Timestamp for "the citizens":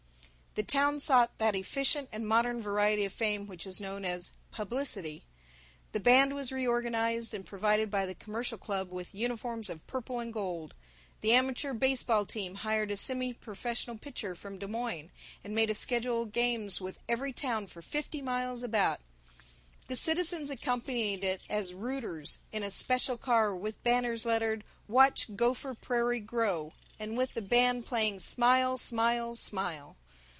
19.87-20.49